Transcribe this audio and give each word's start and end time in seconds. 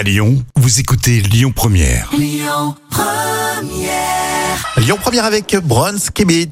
À 0.00 0.02
Lyon, 0.02 0.42
vous 0.56 0.80
écoutez 0.80 1.20
Lyon 1.20 1.52
Première. 1.54 2.08
Lyon 2.16 2.74
Première 4.98 5.26
avec 5.26 5.54
Bronze 5.62 6.08
Kibit. 6.08 6.48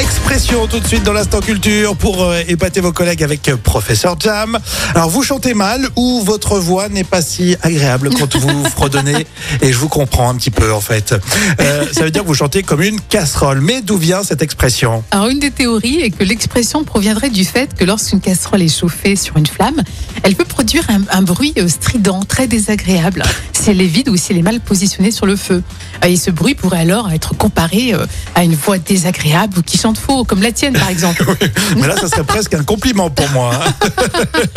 Expression 0.00 0.66
tout 0.66 0.80
de 0.80 0.86
suite 0.86 1.02
dans 1.04 1.12
l'instant 1.12 1.40
culture 1.40 1.94
pour 1.94 2.22
euh, 2.24 2.40
épater 2.48 2.80
vos 2.80 2.92
collègues 2.92 3.22
avec 3.22 3.48
euh, 3.48 3.56
Professeur 3.56 4.16
Jam. 4.18 4.58
Alors 4.94 5.10
vous 5.10 5.22
chantez 5.22 5.52
mal 5.52 5.86
ou 5.96 6.22
votre 6.24 6.58
voix 6.58 6.88
n'est 6.88 7.04
pas 7.04 7.20
si 7.20 7.56
agréable 7.62 8.10
quand 8.18 8.34
vous 8.36 8.64
fredonnez 8.64 9.26
et 9.60 9.72
je 9.72 9.78
vous 9.78 9.88
comprends 9.88 10.30
un 10.30 10.34
petit 10.34 10.50
peu 10.50 10.72
en 10.72 10.80
fait. 10.80 11.14
Euh, 11.60 11.84
ça 11.92 12.04
veut 12.04 12.10
dire 12.10 12.22
que 12.22 12.28
vous 12.28 12.34
chantez 12.34 12.62
comme 12.62 12.82
une 12.82 13.00
casserole. 13.00 13.60
Mais 13.60 13.82
d'où 13.82 13.98
vient 13.98 14.22
cette 14.22 14.42
expression? 14.42 15.04
Alors, 15.10 15.28
une 15.28 15.38
des 15.38 15.50
théories 15.50 16.00
est 16.00 16.10
que 16.10 16.24
l'expression 16.24 16.82
proviendrait 16.84 17.30
du 17.30 17.44
fait 17.44 17.74
que 17.74 17.84
lorsqu'une 17.84 18.20
casserole 18.20 18.62
est 18.62 18.74
chauffée 18.74 19.16
sur 19.16 19.36
une 19.36 19.46
flamme, 19.46 19.82
elle 20.22 20.34
peut 20.34 20.44
produire 20.44 20.84
un, 20.88 21.02
un 21.10 21.22
bruit 21.22 21.54
strident, 21.68 22.22
très 22.24 22.46
désagréable, 22.46 23.22
si 23.52 23.70
elle 23.70 23.80
est 23.80 23.86
vide 23.86 24.08
ou 24.08 24.16
si 24.16 24.32
elle 24.32 24.38
est 24.38 24.42
mal 24.42 24.60
positionnée 24.60 25.10
sur 25.10 25.26
le 25.26 25.36
feu. 25.36 25.62
Et 26.06 26.16
ce 26.16 26.30
bruit 26.30 26.54
pourrait 26.54 26.80
alors 26.80 27.10
être 27.12 27.36
comparé 27.36 27.94
à 28.34 28.42
une 28.42 28.54
voix 28.54 28.78
désagréable 28.78 29.58
ou 29.58 29.62
qui 29.62 29.78
chante 29.82 29.98
faux, 29.98 30.24
comme 30.24 30.42
la 30.42 30.52
tienne 30.52 30.74
par 30.74 30.88
exemple. 30.88 31.24
Mais 31.76 31.86
là, 31.88 31.96
ça 31.96 32.08
serait 32.08 32.24
presque 32.24 32.54
un 32.54 32.62
compliment 32.62 33.10
pour 33.10 33.28
moi. 33.30 33.50
hein. 33.54 33.88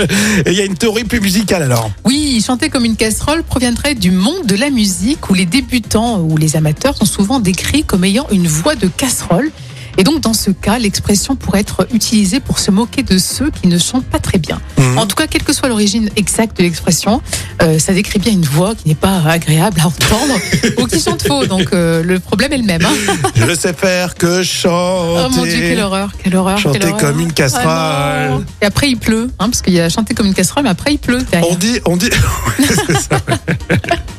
Et 0.46 0.52
il 0.52 0.58
y 0.58 0.62
a 0.62 0.66
une 0.66 0.76
théorie 0.76 1.04
plus 1.04 1.20
musicale 1.20 1.64
alors. 1.64 1.90
Oui, 2.04 2.44
chanter 2.46 2.70
comme 2.70 2.86
une 2.86 2.96
casserole 2.96 3.44
proviendrait 3.44 3.96
du 3.96 4.12
monde 4.12 4.46
de 4.46 4.56
la 4.56 4.70
musique 4.70 5.30
où 5.30 5.34
les 5.34 5.46
débutants 5.46 6.20
ou 6.20 6.38
les 6.38 6.56
amateurs 6.56 6.96
sont 6.96 7.06
souvent 7.06 7.40
décrits 7.40 7.84
comme 7.84 8.04
ayant 8.04 8.28
une 8.32 8.48
voix 8.48 8.76
de 8.76 8.88
casserole. 8.88 9.52
Et 9.98 10.04
donc, 10.04 10.20
dans 10.22 10.34
ce 10.34 10.52
cas, 10.52 10.78
l'expression 10.78 11.36
pourrait 11.36 11.62
être 11.62 11.88
utilisée 11.94 12.40
pour 12.40 12.60
se 12.60 12.72
moquer 12.72 13.04
de 13.04 13.18
ceux 13.18 13.50
qui 13.52 13.68
ne 13.68 13.78
chantent 13.78 14.06
pas 14.06 14.20
très 14.20 14.38
bien. 14.38 14.60
Mhm. 14.78 14.98
En 14.98 15.06
tout 15.06 15.16
cas, 15.16 15.28
quelle 15.28 15.44
que 15.44 15.54
soit 15.54 15.70
l'origine 15.70 16.10
exacte 16.16 16.58
de 16.58 16.64
l'expression, 16.64 17.22
euh, 17.62 17.80
ça 17.80 17.94
décrit 17.94 18.20
bien 18.20 18.34
une 18.34 18.44
voix 18.46 18.76
qui 18.76 18.88
n'est 18.90 18.96
pas 18.96 19.22
agréable 19.28 19.80
à 19.82 19.88
entendre 19.88 20.36
ou 20.80 20.86
qui 20.88 21.00
chante 21.02 21.26
faux. 21.26 21.46
Donc, 21.46 21.70
euh, 21.74 22.04
le 22.04 22.20
problème 22.20 22.54
est 22.54 22.58
le 22.58 22.64
même. 22.64 22.86
hein. 22.86 23.14
Je 23.36 23.54
sais 23.56 23.74
faire 23.74 24.16
que 24.16 24.44
chanter. 24.44 25.26
Oh 25.28 25.30
mon 25.36 25.44
Dieu, 25.44 25.54
quelle 25.60 25.80
horreur, 25.80 26.12
quelle 26.24 26.36
horreur. 26.36 26.58
Chanter 26.58 26.80
quelle 26.80 26.90
horreur. 26.90 27.02
comme 27.02 27.20
une 27.20 27.34
casserole. 27.34 27.64
Ah 27.68 28.28
non. 28.32 28.44
Et 28.62 28.66
après, 28.66 28.90
il 28.90 28.98
pleut, 28.98 29.30
hein, 29.40 29.50
parce 29.50 29.62
qu'il 29.62 29.74
y 29.74 29.80
a 29.80 29.90
chanter 29.90 30.14
comme 30.14 30.28
une 30.28 30.34
casserole, 30.34 30.64
mais 30.64 30.70
après, 30.70 30.94
il 30.94 31.00
pleut. 31.00 31.22
derrière. 31.32 31.50
On 31.52 31.56
dit, 31.56 31.80
on 31.86 31.98
dit. 31.98 32.10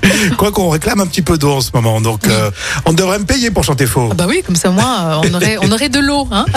Qu'on 0.53 0.69
réclame 0.69 1.01
un 1.01 1.07
petit 1.07 1.23
peu 1.23 1.39
d'eau 1.39 1.53
en 1.55 1.61
ce 1.61 1.71
moment, 1.75 2.01
donc 2.01 2.29
euh, 2.29 2.51
on 2.85 2.93
devrait 2.93 3.19
me 3.19 3.25
payer 3.25 3.51
pour 3.51 3.65
chanter 3.65 3.87
faux. 3.87 4.09
Ah 4.13 4.15
bah 4.15 4.27
oui, 4.29 4.43
comme 4.47 4.55
ça, 4.55 4.71
moi, 4.71 5.21
euh, 5.25 5.29
on 5.29 5.35
aurait, 5.35 5.59
on 5.61 5.73
aurait 5.73 5.89
de 5.89 5.99
l'eau. 5.99 6.29
Hein. 6.31 6.45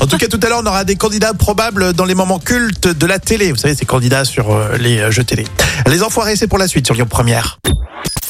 En 0.00 0.06
tout 0.06 0.18
cas, 0.18 0.26
tout 0.26 0.40
à 0.42 0.48
l'heure, 0.48 0.60
on 0.62 0.66
aura 0.66 0.84
des 0.84 0.96
candidats 0.96 1.32
probables 1.32 1.92
dans 1.92 2.04
les 2.04 2.14
moments 2.14 2.40
cultes 2.40 2.88
de 2.88 3.06
la 3.06 3.20
télé. 3.20 3.52
Vous 3.52 3.58
savez, 3.58 3.76
ces 3.76 3.86
candidats 3.86 4.24
sur 4.24 4.50
euh, 4.50 4.76
les 4.78 5.12
jeux 5.12 5.22
télé. 5.22 5.46
Les 5.86 6.02
enfoirés, 6.02 6.34
c'est 6.34 6.48
pour 6.48 6.58
la 6.58 6.66
suite 6.66 6.86
sur 6.86 6.94
Lyon 6.94 7.06
Première. 7.08 7.60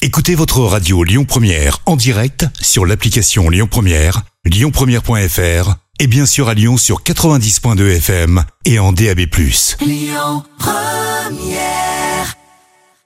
Écoutez 0.02 0.34
votre 0.34 0.60
radio 0.60 1.04
Lyon 1.04 1.24
Première 1.24 1.78
en 1.86 1.96
direct 1.96 2.46
sur 2.60 2.84
l'application 2.84 3.48
Lyon 3.48 3.68
Première, 3.70 4.22
lyonpremière.fr 4.44 5.76
et 5.98 6.06
bien 6.06 6.26
sûr 6.26 6.48
à 6.48 6.54
Lyon 6.54 6.76
sur 6.76 7.02
90.2 7.02 7.96
FM 7.96 8.44
et 8.64 8.78
en 8.78 8.92
DAB+. 8.92 9.20
Lyon 9.80 10.42
Première 10.58 12.01